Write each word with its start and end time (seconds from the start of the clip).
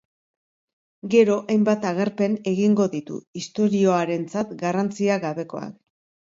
Gero 1.13 1.35
hainbat 1.55 1.85
agerpen 1.91 2.39
egingo 2.53 2.89
ditu 2.95 3.21
istorioarentzat 3.43 4.59
garrantzia 4.65 5.23
gabekoak. 5.31 5.81